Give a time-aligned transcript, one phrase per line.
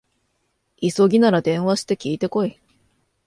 [0.77, 2.59] 急ぎなら電話して聞いてこい